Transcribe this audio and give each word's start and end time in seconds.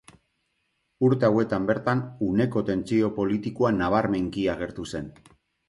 Urte 1.07 1.27
hauetan 1.27 1.67
bertan, 1.71 2.01
uneko 2.29 2.65
tentsio 2.71 3.13
politikoa 3.21 3.73
nabarmenki 3.79 4.51
agertu 4.59 4.91
zen. 4.97 5.17